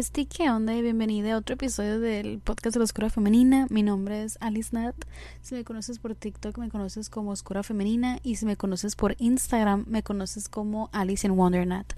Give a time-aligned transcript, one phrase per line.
[0.00, 0.74] Besti, ¿qué onda?
[0.74, 3.66] Y bienvenida a otro episodio del podcast de la Oscura Femenina.
[3.68, 4.94] Mi nombre es Alice Nat.
[5.42, 8.18] Si me conoces por TikTok, me conoces como Oscura Femenina.
[8.22, 11.92] Y si me conoces por Instagram, me conoces como Alice in Wonder Nat.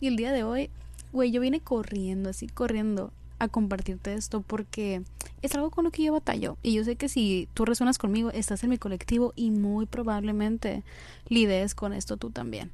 [0.00, 0.70] Y el día de hoy,
[1.12, 5.02] güey, yo vine corriendo, así corriendo a compartirte esto porque
[5.42, 6.58] es algo con lo que yo batallo.
[6.62, 10.84] Y yo sé que si tú resuenas conmigo, estás en mi colectivo y muy probablemente
[11.28, 12.70] lides con esto tú también.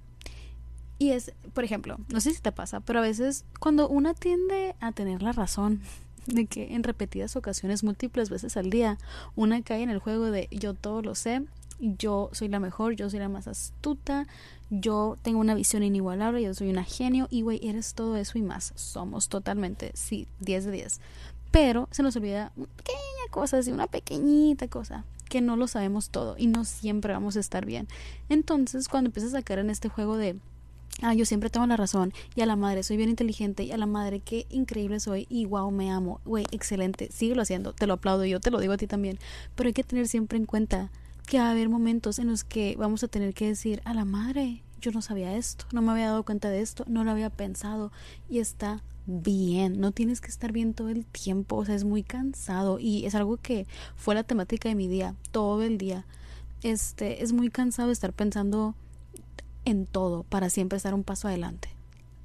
[0.98, 4.76] Y es, por ejemplo, no sé si te pasa, pero a veces cuando una tiende
[4.80, 5.80] a tener la razón
[6.26, 8.98] de que en repetidas ocasiones, múltiples veces al día,
[9.36, 11.42] una cae en el juego de yo todo lo sé,
[11.80, 14.26] yo soy la mejor, yo soy la más astuta,
[14.70, 18.42] yo tengo una visión inigualable, yo soy una genio y güey, eres todo eso y
[18.42, 18.72] más.
[18.76, 21.00] Somos totalmente, sí, 10 de 10.
[21.50, 26.10] Pero se nos olvida una pequeña cosa, así una pequeñita cosa, que no lo sabemos
[26.10, 27.86] todo y no siempre vamos a estar bien.
[28.28, 30.36] Entonces, cuando empiezas a caer en este juego de
[31.02, 33.76] ah, yo siempre tengo la razón, y a la madre, soy bien inteligente, y a
[33.76, 37.94] la madre, qué increíble soy, y wow, me amo, güey, excelente, síguelo haciendo, te lo
[37.94, 39.18] aplaudo, yo te lo digo a ti también,
[39.54, 40.90] pero hay que tener siempre en cuenta
[41.26, 44.04] que va a haber momentos en los que vamos a tener que decir, a la
[44.04, 47.30] madre, yo no sabía esto, no me había dado cuenta de esto, no lo había
[47.30, 47.90] pensado,
[48.28, 52.02] y está bien, no tienes que estar bien todo el tiempo, o sea, es muy
[52.02, 56.06] cansado, y es algo que fue la temática de mi día, todo el día,
[56.62, 58.74] este, es muy cansado estar pensando
[59.64, 61.69] en todo para siempre estar un paso adelante.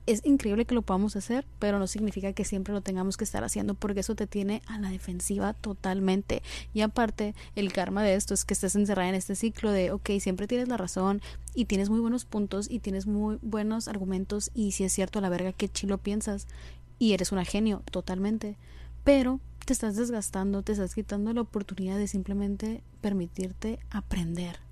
[0.06, 3.44] Es increíble que lo podamos hacer, pero no significa que siempre lo tengamos que estar
[3.44, 6.42] haciendo porque eso te tiene a la defensiva totalmente.
[6.74, 10.10] Y aparte, el karma de esto es que estés encerrada en este ciclo de, ok,
[10.20, 11.22] siempre tienes la razón
[11.54, 15.30] y tienes muy buenos puntos y tienes muy buenos argumentos y si es cierto, la
[15.30, 16.48] verga, qué chilo piensas
[16.98, 18.58] y eres una genio totalmente.
[19.04, 24.69] Pero te estás desgastando, te estás quitando la oportunidad de simplemente permitirte aprender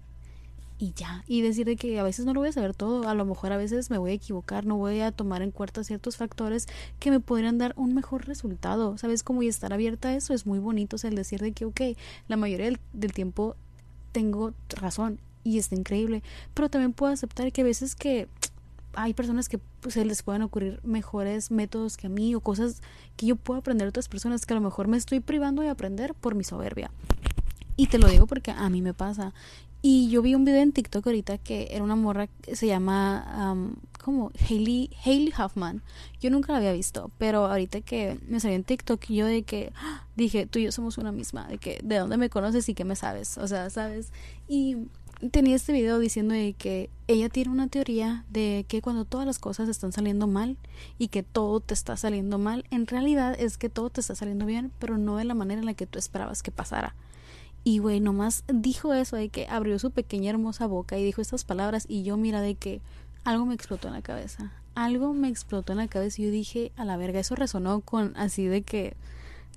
[0.79, 1.23] y ya.
[1.27, 3.51] Y decir de que a veces no lo voy a saber todo, a lo mejor
[3.51, 6.67] a veces me voy a equivocar, no voy a tomar en cuenta ciertos factores
[6.99, 9.23] que me podrían dar un mejor resultado, ¿sabes?
[9.23, 11.65] Como y estar abierta a eso es muy bonito, o sea, el decir de que,
[11.65, 11.81] ok,
[12.27, 13.55] la mayoría del, tiempo
[14.11, 16.21] tengo razón y está increíble,
[16.53, 18.27] pero también puedo aceptar que a veces que
[18.93, 22.81] hay personas que pues, se les puedan ocurrir mejores métodos que a mí o cosas
[23.15, 25.69] que yo puedo aprender de otras personas que a lo mejor me estoy privando de
[25.69, 26.91] aprender por mi soberbia.
[27.79, 29.35] Y te lo digo porque a mí me pasa.
[29.81, 33.53] Y yo vi un video en TikTok ahorita que era una morra que se llama,
[33.53, 35.83] um, como Hailey, Hailey Hoffman.
[36.19, 39.71] Yo nunca la había visto, pero ahorita que me salió en TikTok, yo de que
[40.15, 42.85] dije, tú y yo somos una misma, de que de dónde me conoces y qué
[42.85, 44.11] me sabes, o sea, ¿sabes?
[44.47, 44.87] Y
[45.31, 49.39] tenía este video diciendo de que ella tiene una teoría de que cuando todas las
[49.39, 50.57] cosas están saliendo mal
[50.97, 54.45] y que todo te está saliendo mal, en realidad es que todo te está saliendo
[54.45, 56.95] bien, pero no de la manera en la que tú esperabas que pasara.
[57.67, 61.43] Y güey, nomás dijo eso de que abrió su pequeña hermosa boca y dijo estas
[61.43, 62.79] palabras y yo mira de que
[63.25, 64.53] algo me explotó en la cabeza.
[64.73, 68.15] Algo me explotó en la cabeza y yo dije, a la verga, eso resonó con
[68.15, 68.95] así de que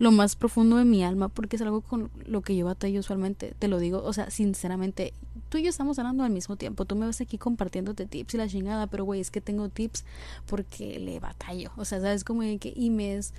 [0.00, 3.54] lo más profundo de mi alma, porque es algo con lo que yo batallo usualmente,
[3.56, 5.14] te lo digo, o sea, sinceramente,
[5.48, 8.38] tú y yo estamos hablando al mismo tiempo, tú me ves aquí compartiéndote tips y
[8.38, 10.04] la chingada, pero güey, es que tengo tips
[10.46, 13.34] porque le batallo, o sea, sabes como de que, y me es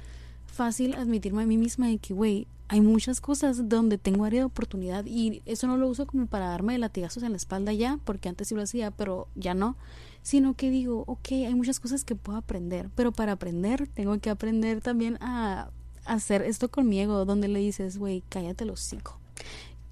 [0.52, 4.46] fácil admitirme a mí misma de que, güey, hay muchas cosas donde tengo área de
[4.46, 8.30] oportunidad y eso no lo uso como para darme latigazos en la espalda ya, porque
[8.30, 9.76] antes sí lo hacía, pero ya no,
[10.22, 14.30] sino que digo, ok, hay muchas cosas que puedo aprender, pero para aprender tengo que
[14.30, 15.70] aprender también a
[16.06, 19.18] hacer esto conmigo, donde le dices, güey, cállate los hocico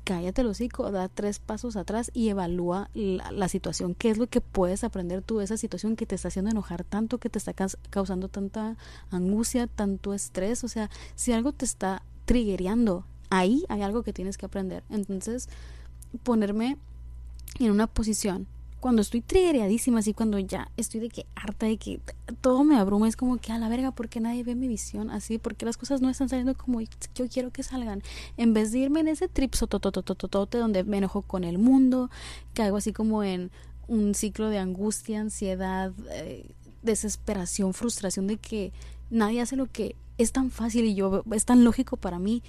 [0.10, 3.94] cállate el hocico, da tres pasos atrás y evalúa la, situación.
[3.94, 6.84] ¿Qué es lo que puedes aprender tú de esa situación que te está haciendo enojar
[6.84, 7.54] tanto, que te está
[7.92, 8.76] causando tanta
[9.12, 10.64] angustia, tanto estrés?
[10.64, 14.84] O sea, si algo te está triggereando, ahí hay algo que tienes que aprender.
[14.90, 15.48] Entonces,
[16.24, 16.80] ponerme
[17.60, 18.48] en una posición
[18.80, 22.00] cuando estoy triggeradísima, así cuando ya estoy de que harta de que
[22.42, 25.38] todo me abruma, es como que a la verga, porque nadie ve mi visión así?
[25.38, 28.02] porque las cosas no están saliendo como yo quiero que salgan?
[28.38, 32.10] En vez de irme en ese trip sotototototote donde me enojo con el mundo,
[32.54, 33.52] caigo así como en
[33.88, 36.52] un ciclo de angustia, ansiedad, eh,
[36.84, 38.72] desesperación, frustración de que
[39.10, 42.44] nadie hace lo que es tan fácil y yo es tan lógico para mí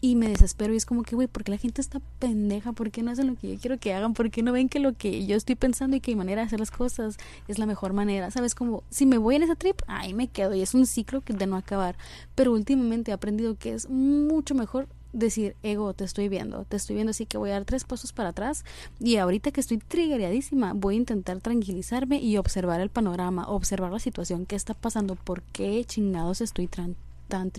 [0.00, 2.72] y me desespero y es como que, güey, ¿por qué la gente está pendeja?
[2.72, 4.14] ¿Por qué no hacen lo que yo quiero que hagan?
[4.14, 6.46] ¿Por qué no ven que lo que yo estoy pensando y que mi manera de
[6.46, 7.16] hacer las cosas
[7.48, 8.30] es la mejor manera?
[8.30, 8.54] ¿Sabes?
[8.54, 11.32] Como, si me voy en ese trip, ahí me quedo y es un ciclo que
[11.32, 11.96] de no acabar.
[12.34, 16.94] Pero últimamente he aprendido que es mucho mejor decir, ego, te estoy viendo, te estoy
[16.96, 18.64] viendo, así que voy a dar tres pasos para atrás
[19.00, 23.98] y ahorita que estoy triggeradísima, voy a intentar tranquilizarme y observar el panorama, observar la
[23.98, 26.96] situación, qué está pasando, por qué chingados estoy tan,
[27.28, 27.50] tan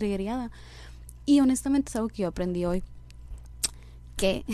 [1.27, 2.81] y honestamente es algo que yo aprendí hoy.
[4.15, 4.45] Que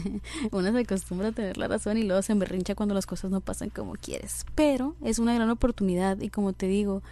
[0.50, 3.40] uno se acostumbra a tener la razón y luego se berrincha cuando las cosas no
[3.40, 4.44] pasan como quieres.
[4.56, 7.02] Pero es una gran oportunidad y como te digo,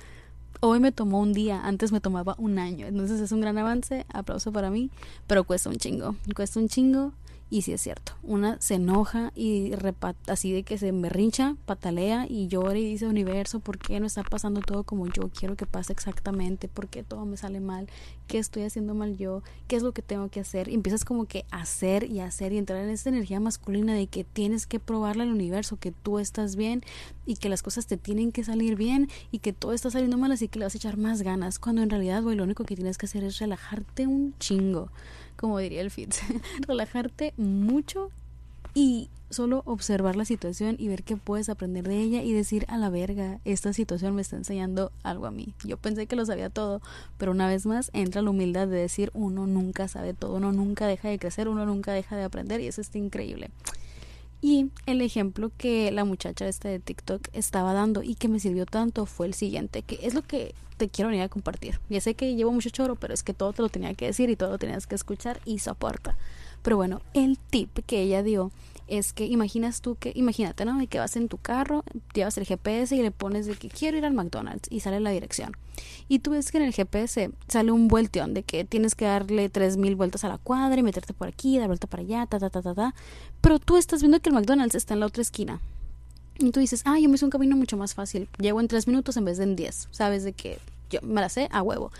[0.60, 2.86] hoy me tomó un día, antes me tomaba un año.
[2.86, 4.90] Entonces es un gran avance, aplauso para mí,
[5.28, 6.16] pero cuesta un chingo.
[6.34, 7.12] Cuesta un chingo
[7.50, 9.72] y sí es cierto, una se enoja y
[10.28, 14.22] así de que se berrincha, patalea y llora y dice universo, ¿por qué no está
[14.22, 16.68] pasando todo como yo quiero que pase exactamente?
[16.68, 17.88] ¿Por qué todo me sale mal?
[18.30, 19.42] ¿Qué estoy haciendo mal yo?
[19.66, 20.68] ¿Qué es lo que tengo que hacer?
[20.68, 24.06] Y empiezas como que a hacer y hacer y entrar en esta energía masculina de
[24.06, 26.84] que tienes que probarle al universo que tú estás bien
[27.26, 30.30] y que las cosas te tienen que salir bien y que todo está saliendo mal
[30.30, 32.76] así que le vas a echar más ganas cuando en realidad, güey, lo único que
[32.76, 34.92] tienes que hacer es relajarte un chingo
[35.40, 36.20] como diría el Fitz,
[36.68, 38.10] relajarte mucho
[38.74, 42.76] y solo observar la situación y ver qué puedes aprender de ella y decir a
[42.76, 45.54] la verga, esta situación me está enseñando algo a mí.
[45.64, 46.82] Yo pensé que lo sabía todo,
[47.16, 50.86] pero una vez más entra la humildad de decir uno nunca sabe todo, uno nunca
[50.86, 53.50] deja de crecer, uno nunca deja de aprender y eso está increíble.
[54.42, 58.64] Y el ejemplo que la muchacha esta de TikTok estaba dando y que me sirvió
[58.66, 61.78] tanto fue el siguiente, que es lo que te quiero venir a compartir.
[61.90, 64.30] Ya sé que llevo mucho choro, pero es que todo te lo tenía que decir
[64.30, 66.16] y todo lo tenías que escuchar y soporta.
[66.62, 68.50] Pero bueno, el tip que ella dio
[68.90, 70.76] es que imaginas tú que, imagínate, ¿no?
[70.76, 73.96] De que vas en tu carro, llevas el GPS y le pones de que quiero
[73.96, 75.56] ir al McDonald's y sale la dirección.
[76.08, 79.48] Y tú ves que en el GPS sale un vuelteón de que tienes que darle
[79.48, 82.40] tres mil vueltas a la cuadra y meterte por aquí, dar vuelta para allá, ta,
[82.40, 82.94] ta, ta, ta, ta.
[83.40, 85.60] Pero tú estás viendo que el McDonald's está en la otra esquina.
[86.38, 88.28] Y tú dices, ah, yo me hice un camino mucho más fácil.
[88.38, 89.88] Llego en tres minutos en vez de en diez.
[89.92, 90.58] Sabes de que
[90.90, 91.92] yo me la sé a huevo.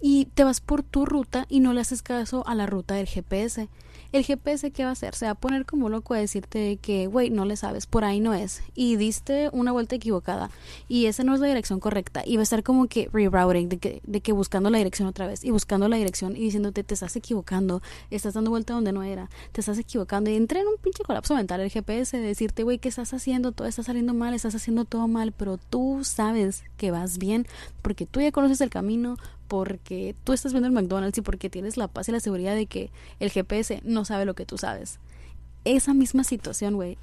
[0.00, 3.08] Y te vas por tu ruta y no le haces caso a la ruta del
[3.08, 3.68] GPS
[4.12, 5.14] el GPS ¿qué va a hacer?
[5.14, 8.20] Se va a poner como loco a decirte que, güey, no le sabes, por ahí
[8.20, 8.62] no es.
[8.74, 10.50] Y diste una vuelta equivocada.
[10.88, 12.22] Y esa no es la dirección correcta.
[12.24, 15.26] Y va a estar como que rerouting, de que, de que buscando la dirección otra
[15.26, 15.44] vez.
[15.44, 17.82] Y buscando la dirección y diciéndote, te estás equivocando.
[18.10, 19.28] Estás dando vuelta donde no era.
[19.52, 20.30] Te estás equivocando.
[20.30, 23.52] Y entra en un pinche colapso mental el GPS de decirte, güey, ¿qué estás haciendo?
[23.52, 25.32] Todo está saliendo mal, estás haciendo todo mal.
[25.32, 27.46] Pero tú sabes que vas bien
[27.82, 29.16] porque tú ya conoces el camino,
[29.48, 32.66] porque tú estás viendo el McDonald's y porque tienes la paz y la seguridad de
[32.66, 35.00] que el GPS no sabe lo que tú sabes.
[35.64, 36.96] Esa misma situación, güey,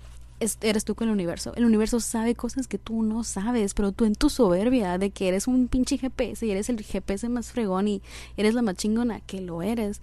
[0.62, 1.54] eres tú con el universo.
[1.56, 5.28] El universo sabe cosas que tú no sabes, pero tú en tu soberbia de que
[5.28, 8.02] eres un pinche GPS y eres el GPS más fregón y
[8.38, 10.02] eres la más chingona, que lo eres,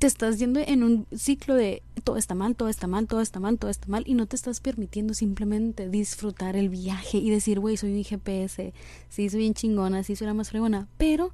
[0.00, 3.38] te estás yendo en un ciclo de todo está mal, todo está mal, todo está
[3.38, 7.60] mal, todo está mal y no te estás permitiendo simplemente disfrutar el viaje y decir,
[7.60, 8.72] güey, soy un GPS,
[9.10, 11.32] sí, soy bien chingona, sí, soy la más fregona, pero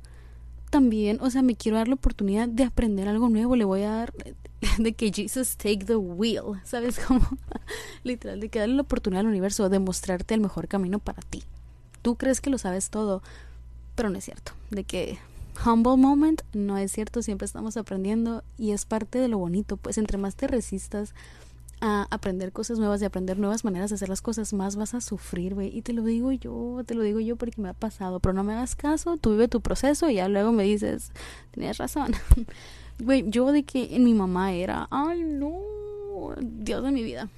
[0.71, 3.91] también, o sea, me quiero dar la oportunidad de aprender algo nuevo, le voy a
[3.91, 4.13] dar
[4.79, 7.27] de que Jesus take the wheel, ¿sabes cómo?
[8.05, 11.43] Literal, de que darle la oportunidad al universo de mostrarte el mejor camino para ti.
[12.03, 13.23] Tú crees que lo sabes todo,
[13.95, 15.19] pero no es cierto, de que
[15.65, 19.99] humble moment no es cierto, siempre estamos aprendiendo y es parte de lo bonito, pues
[19.99, 21.15] entre más te resistas,
[21.81, 25.01] a aprender cosas nuevas y aprender nuevas maneras de hacer las cosas, más vas a
[25.01, 25.77] sufrir, güey.
[25.77, 28.21] Y te lo digo yo, te lo digo yo porque me ha pasado.
[28.21, 31.13] Pero no me hagas caso, tú vive tu proceso y ya luego me dices,
[31.53, 32.15] tenías razón.
[32.99, 35.53] Güey, yo de que en mi mamá era, ay no,
[36.41, 37.29] Dios de mi vida.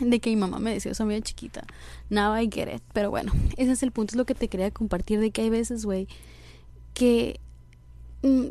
[0.00, 1.66] De que mi mamá me decía eso a de chiquita.
[2.08, 2.82] Now I get it.
[2.94, 5.20] Pero bueno, ese es el punto, es lo que te quería compartir.
[5.20, 6.08] De que hay veces, güey,
[6.94, 7.38] que.
[8.22, 8.46] Mm,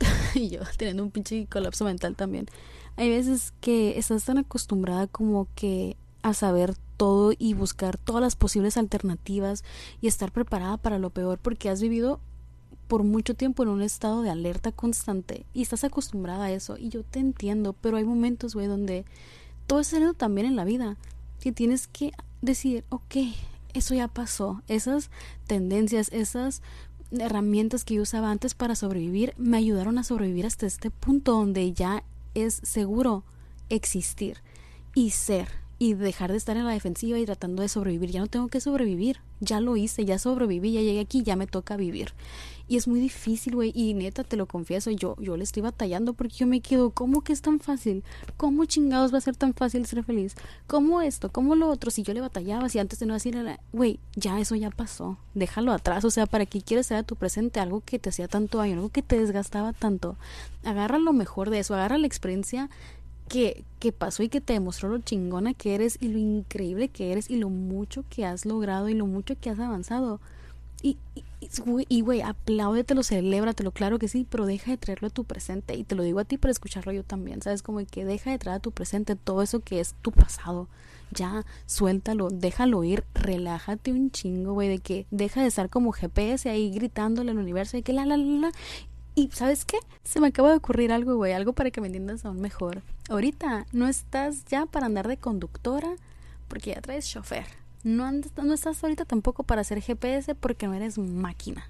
[0.34, 2.46] y yo teniendo un pinche colapso mental también
[3.00, 8.36] hay veces que estás tan acostumbrada como que a saber todo y buscar todas las
[8.36, 9.64] posibles alternativas
[10.02, 12.20] y estar preparada para lo peor porque has vivido
[12.88, 16.76] por mucho tiempo en un estado de alerta constante y estás acostumbrada a eso.
[16.76, 19.06] Y yo te entiendo, pero hay momentos, güey, donde
[19.66, 20.98] todo es saliendo también en la vida
[21.40, 23.16] que tienes que decir, ok,
[23.72, 25.08] eso ya pasó, esas
[25.46, 26.60] tendencias, esas
[27.12, 31.72] herramientas que yo usaba antes para sobrevivir me ayudaron a sobrevivir hasta este punto donde
[31.72, 32.04] ya
[32.34, 33.24] es seguro
[33.68, 34.42] existir
[34.94, 35.48] y ser
[35.82, 38.10] y dejar de estar en la defensiva y tratando de sobrevivir.
[38.10, 41.46] Ya no tengo que sobrevivir, ya lo hice, ya sobreviví, ya llegué aquí, ya me
[41.46, 42.12] toca vivir.
[42.68, 46.12] Y es muy difícil, güey, y neta, te lo confieso, yo, yo le estoy batallando
[46.12, 48.04] porque yo me quedo, ¿cómo que es tan fácil?
[48.36, 50.34] ¿Cómo chingados va a ser tan fácil ser feliz?
[50.66, 51.28] ¿Cómo esto?
[51.28, 51.90] ¿Cócómo lo otro?
[51.90, 53.38] Si yo le batallaba, si antes de no decir,
[53.72, 57.16] güey, ya eso ya pasó, déjalo atrás, o sea, ¿para qué quieres ser a tu
[57.16, 60.16] presente algo que te hacía tanto daño, algo que te desgastaba tanto?
[60.62, 62.68] Agarra lo mejor de eso, agarra la experiencia
[63.30, 67.12] que, que, pasó y que te demostró lo chingona que eres y lo increíble que
[67.12, 70.20] eres y lo mucho que has logrado y lo mucho que has avanzado.
[70.82, 70.96] Y,
[71.88, 75.76] y, güey, apláudetelo, celébratelo, claro que sí, pero deja de traerlo a tu presente.
[75.76, 77.62] Y te lo digo a ti para escucharlo yo también, ¿sabes?
[77.62, 80.66] Como que deja de traer a tu presente todo eso que es tu pasado.
[81.12, 86.48] Ya, suéltalo, déjalo ir, relájate un chingo, güey, de que deja de estar como GPS
[86.50, 88.52] ahí gritándole al universo de que la, la, la, la,
[89.20, 89.78] y ¿sabes qué?
[90.02, 92.82] Se me acaba de ocurrir algo, güey, algo para que me entiendas aún mejor.
[93.10, 95.90] Ahorita no estás ya para andar de conductora
[96.48, 97.44] porque ya traes chofer.
[97.82, 101.68] No, no estás ahorita tampoco para hacer GPS porque no eres máquina.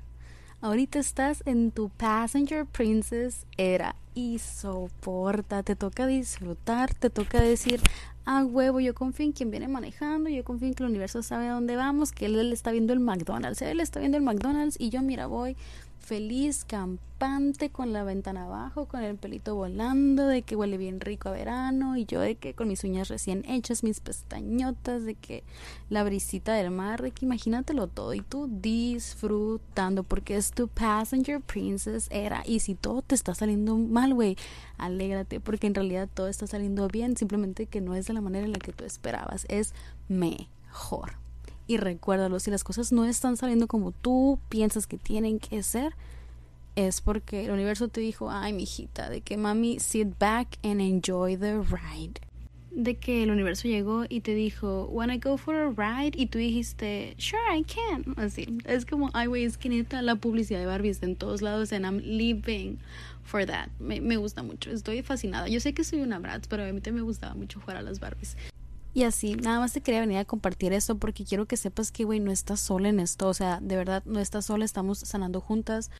[0.60, 7.80] Ahorita estás en tu Passenger Princess era y soporta, te toca disfrutar, te toca decir,
[8.30, 11.48] ah, huevo, yo confío en quien viene manejando, yo confío en que el universo sabe
[11.48, 14.76] a dónde vamos, que él, él está viendo el McDonald's, él está viendo el McDonald's
[14.78, 15.56] y yo, mira, voy
[16.00, 21.28] feliz, campante, con la ventana abajo, con el pelito volando, de que huele bien rico
[21.28, 25.44] a verano, y yo de que con mis uñas recién hechas, mis pestañotas, de que
[25.88, 31.40] la brisita del mar, de que imagínatelo todo, y tú disfrutando, porque es tu passenger
[31.40, 34.36] princess era, y si todo te está saliendo mal, güey,
[34.84, 38.44] alégrate, porque en realidad todo está saliendo bien, simplemente que no es de la manera
[38.44, 39.74] en la que tú esperabas, es
[40.08, 41.14] mejor.
[41.66, 45.94] Y recuérdalo, si las cosas no están saliendo como tú piensas que tienen que ser,
[46.74, 51.36] es porque el universo te dijo, ay, mijita, de que mami, sit back and enjoy
[51.36, 52.20] the ride.
[52.70, 56.12] De que el universo llegó y te dijo, wanna go for a ride?
[56.16, 58.14] Y tú dijiste, sure, I can.
[58.16, 61.42] Así, es como, ay, güey, es que neta, la publicidad de Barbie está en todos
[61.42, 62.78] lados and I'm living
[63.24, 63.68] for that.
[63.78, 65.48] Me, me gusta mucho, estoy fascinada.
[65.48, 67.82] Yo sé que soy una Bratz, pero a mí también me gustaba mucho jugar a
[67.82, 68.36] las Barbies.
[68.92, 72.04] Y así, nada más te quería venir a compartir esto porque quiero que sepas que,
[72.04, 73.28] güey, no estás sola en esto.
[73.28, 75.90] O sea, de verdad, no estás sola, estamos sanando juntas.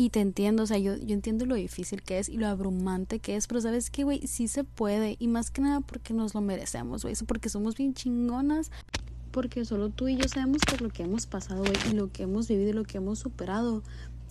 [0.00, 3.18] Y te entiendo, o sea, yo, yo entiendo lo difícil que es y lo abrumante
[3.18, 5.16] que es, pero sabes que, güey, sí se puede.
[5.18, 7.14] Y más que nada porque nos lo merecemos, güey.
[7.26, 8.70] Porque somos bien chingonas.
[9.30, 12.22] Porque solo tú y yo sabemos por lo que hemos pasado, güey, y lo que
[12.22, 13.82] hemos vivido y lo que hemos superado.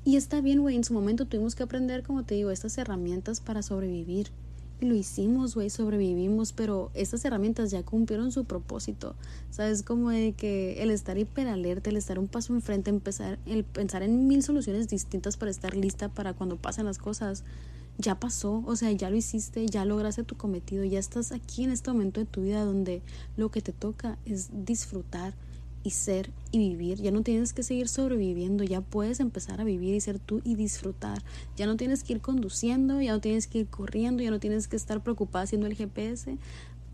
[0.04, 3.40] Y está bien, güey, en su momento tuvimos que aprender, como te digo, estas herramientas
[3.40, 4.32] para sobrevivir
[4.82, 9.16] lo hicimos, güey, sobrevivimos, pero estas herramientas ya cumplieron su propósito.
[9.52, 9.84] ¿Sabes?
[9.84, 14.28] Como de que el estar hiperalerta, el estar un paso enfrente, empezar, el pensar en
[14.28, 17.44] mil soluciones distintas para estar lista para cuando pasen las cosas,
[17.98, 21.72] ya pasó, o sea, ya lo hiciste, ya lograste tu cometido, ya estás aquí en
[21.72, 23.02] este momento de tu vida donde
[23.36, 25.34] lo que te toca es disfrutar
[25.84, 27.02] y ser y vivir.
[27.02, 30.56] Ya no tienes que seguir sobreviviendo, ya puedes empezar a vivir y ser tú y
[30.56, 31.24] disfrutar.
[31.56, 34.68] Ya no tienes que ir conduciendo, ya no tienes que ir corriendo, ya no tienes
[34.68, 36.38] que estar preocupada haciendo el GPS.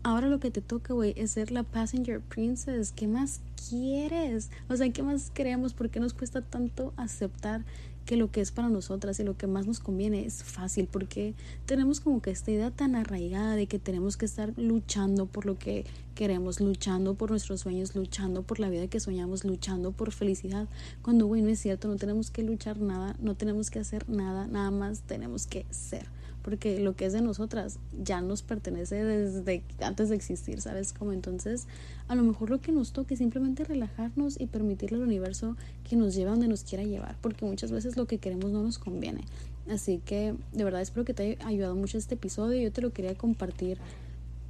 [0.02, 2.92] Ahora lo que te toca, güey, es ser la passenger princess.
[2.92, 4.50] ¿Qué más quieres?
[4.68, 5.74] O sea, ¿qué más queremos?
[5.74, 7.64] ¿Por qué nos cuesta tanto aceptar
[8.06, 11.34] que lo que es para nosotras y lo que más nos conviene es fácil, porque
[11.66, 15.58] tenemos como que esta idea tan arraigada de que tenemos que estar luchando por lo
[15.58, 15.84] que
[16.14, 20.68] queremos, luchando por nuestros sueños, luchando por la vida que soñamos, luchando por felicidad,
[21.02, 24.46] cuando, güey, no es cierto, no tenemos que luchar nada, no tenemos que hacer nada,
[24.46, 26.06] nada más tenemos que ser
[26.46, 30.92] porque lo que es de nosotras ya nos pertenece desde antes de existir, ¿sabes?
[30.92, 31.66] Como entonces,
[32.06, 35.96] a lo mejor lo que nos toque es simplemente relajarnos y permitirle al universo que
[35.96, 38.78] nos lleve a donde nos quiera llevar, porque muchas veces lo que queremos no nos
[38.78, 39.22] conviene.
[39.68, 42.62] Así que de verdad espero que te haya ayudado mucho este episodio.
[42.62, 43.78] Yo te lo quería compartir.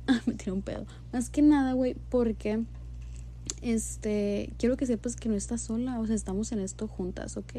[0.27, 0.85] me tiré un pedo.
[1.15, 2.63] Más que nada, güey, porque
[3.63, 7.55] este, quiero que sepas que no estás sola, o sea, estamos en esto juntas, ¿ok?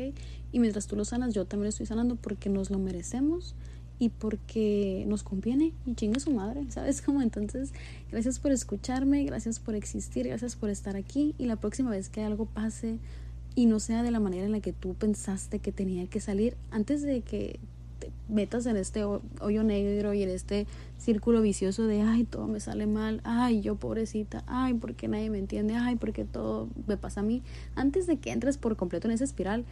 [0.52, 3.56] Y mientras tú lo sanas, yo también estoy sanando porque nos lo merecemos
[4.00, 7.22] y porque nos conviene y chingue su madre, ¿sabes cómo?
[7.22, 7.74] Entonces,
[8.12, 12.22] gracias por escucharme, gracias por existir, gracias por estar aquí y la próxima vez que
[12.22, 13.00] algo pase
[13.56, 16.56] y no sea de la manera en la que tú pensaste que tenía que salir,
[16.70, 17.60] antes de que
[17.98, 20.68] te metas en este hoyo negro y en este
[21.00, 25.40] círculo vicioso de, ay, todo me sale mal, ay, yo pobrecita, ay, porque nadie me
[25.40, 27.42] entiende, ay, porque todo me pasa a mí,
[27.74, 29.66] antes de que entres por completo en esa espiral,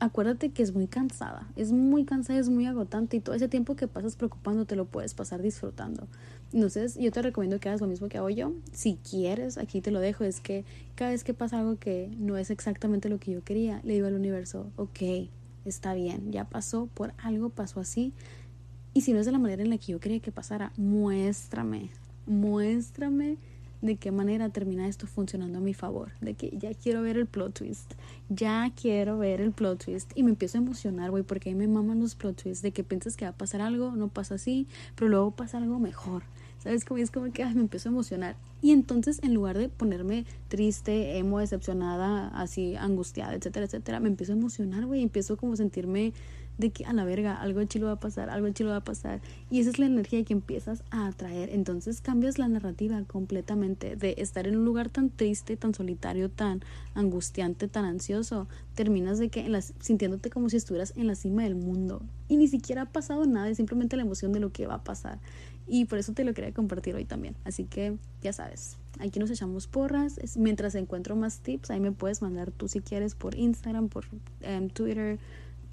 [0.00, 3.76] acuérdate que es muy cansada, es muy cansada, es muy agotante y todo ese tiempo
[3.76, 6.08] que pasas preocupándote lo puedes pasar disfrutando.
[6.52, 8.52] Entonces yo te recomiendo que hagas lo mismo que hago yo.
[8.72, 10.64] Si quieres, aquí te lo dejo, es que
[10.94, 14.06] cada vez que pasa algo que no es exactamente lo que yo quería, le digo
[14.06, 15.28] al universo, ok,
[15.64, 18.12] está bien, ya pasó, por algo pasó así.
[18.94, 21.90] Y si no es de la manera en la que yo quería que pasara, muéstrame,
[22.26, 23.36] muéstrame
[23.82, 27.26] de qué manera termina esto funcionando a mi favor, de que ya quiero ver el
[27.26, 27.94] plot twist,
[28.28, 31.68] ya quiero ver el plot twist y me empiezo a emocionar, güey, porque ahí me
[31.68, 34.66] maman los plot twists de que piensas que va a pasar algo, no pasa así,
[34.94, 36.22] pero luego pasa algo mejor.
[36.62, 36.84] ¿Sabes?
[36.84, 38.36] Como es como que me empiezo a emocionar.
[38.60, 44.34] Y entonces, en lugar de ponerme triste, emo, decepcionada, así, angustiada, etcétera, etcétera, me empiezo
[44.34, 45.02] a emocionar, güey.
[45.02, 46.12] Empiezo como a sentirme
[46.60, 49.20] de que a la verga, algo chilo va a pasar, algo chilo va a pasar.
[49.50, 51.48] Y esa es la energía que empiezas a atraer.
[51.50, 56.60] Entonces cambias la narrativa completamente de estar en un lugar tan triste, tan solitario, tan
[56.94, 58.46] angustiante, tan ansioso.
[58.74, 62.02] Terminas de que en las, sintiéndote como si estuvieras en la cima del mundo.
[62.28, 64.84] Y ni siquiera ha pasado nada, es simplemente la emoción de lo que va a
[64.84, 65.18] pasar.
[65.66, 67.36] Y por eso te lo quería compartir hoy también.
[67.44, 70.18] Así que ya sabes, aquí nos echamos porras.
[70.36, 74.04] Mientras encuentro más tips, ahí me puedes mandar tú si quieres por Instagram, por
[74.46, 75.18] um, Twitter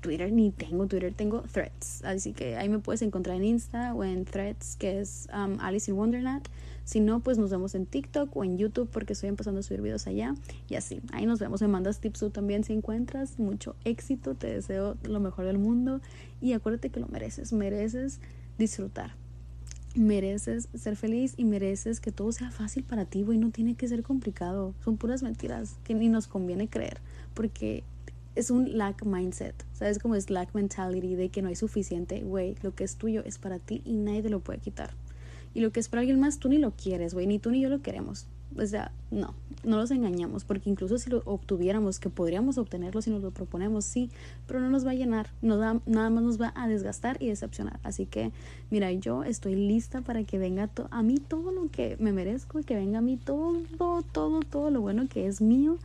[0.08, 2.02] Twitter ni tengo Twitter, tengo Threads.
[2.06, 5.92] Así que ahí me puedes encontrar en Insta o en Threads, que es um, Alice
[5.92, 6.48] in Wonderland.
[6.86, 9.82] Si no, pues nos vemos en TikTok o en YouTube porque estoy empezando a subir
[9.82, 10.34] videos allá.
[10.70, 11.62] Y así, ahí nos vemos.
[11.62, 13.38] Me mandas tips tú también si encuentras.
[13.38, 14.34] Mucho éxito.
[14.34, 16.00] Te deseo lo mejor del mundo.
[16.40, 17.52] Y acuérdate que lo mereces.
[17.52, 18.22] Mereces
[18.58, 19.14] disfrutar.
[19.94, 23.38] Mereces ser feliz y mereces que todo sea fácil para ti, güey.
[23.38, 24.74] No tiene que ser complicado.
[24.86, 27.02] Son puras mentiras que ni nos conviene creer.
[27.34, 27.84] Porque
[28.38, 30.00] es un lack mindset, ¿sabes?
[30.00, 33.38] Como es lack mentality de que no hay suficiente, güey, lo que es tuyo es
[33.38, 34.92] para ti y nadie te lo puede quitar.
[35.54, 37.62] Y lo que es para alguien más, tú ni lo quieres, güey, ni tú ni
[37.62, 38.28] yo lo queremos.
[38.56, 43.10] O sea, no, no los engañamos, porque incluso si lo obtuviéramos, que podríamos obtenerlo si
[43.10, 44.10] nos lo proponemos, sí,
[44.46, 47.28] pero no nos va a llenar, nos da, nada más nos va a desgastar y
[47.28, 47.80] decepcionar.
[47.84, 48.32] Así que,
[48.70, 52.76] mira, yo estoy lista para que venga a mí todo lo que me merezco, que
[52.76, 53.62] venga a mí todo,
[54.12, 55.78] todo, todo lo bueno que es mío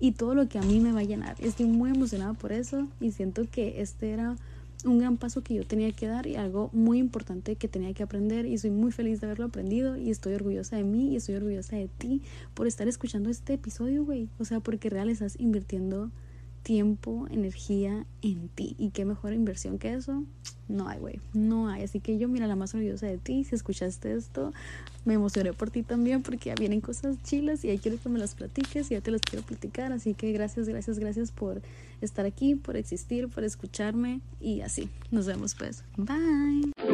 [0.00, 1.36] y todo lo que a mí me va a llenar.
[1.40, 4.36] Estoy muy emocionada por eso y siento que este era
[4.84, 8.02] un gran paso que yo tenía que dar y algo muy importante que tenía que
[8.02, 11.36] aprender y soy muy feliz de haberlo aprendido y estoy orgullosa de mí y estoy
[11.36, 12.22] orgullosa de ti
[12.54, 14.28] por estar escuchando este episodio, güey.
[14.38, 16.10] O sea, porque real estás invirtiendo
[16.64, 18.74] tiempo, energía en ti.
[18.78, 20.24] ¿Y qué mejor inversión que eso?
[20.66, 21.20] No hay, güey.
[21.34, 21.84] No hay.
[21.84, 23.44] Así que yo, mira, la más orgullosa de ti.
[23.44, 24.52] Si escuchaste esto,
[25.04, 28.18] me emocioné por ti también porque ya vienen cosas chilas y ahí quiero que me
[28.18, 29.92] las platiques y ya te las quiero platicar.
[29.92, 31.62] Así que gracias, gracias, gracias por
[32.00, 34.88] estar aquí, por existir, por escucharme y así.
[35.10, 35.84] Nos vemos pues.
[35.96, 36.93] Bye.